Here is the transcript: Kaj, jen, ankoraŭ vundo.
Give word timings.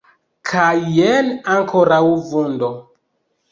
Kaj, 0.51 0.71
jen, 0.95 1.29
ankoraŭ 1.57 2.01
vundo. 2.35 2.75